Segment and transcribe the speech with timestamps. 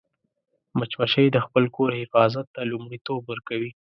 [0.77, 3.71] مچمچۍ د خپل کور حفاظت ته لومړیتوب ورکوي